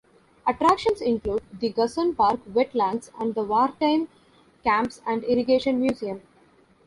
[0.47, 4.07] Attractions include the Cussen Park wetlands and the Wartime
[4.63, 6.23] Camps and Irrigation Museum.